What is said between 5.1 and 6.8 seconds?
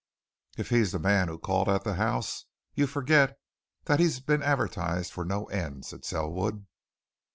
for no end," said Selwood.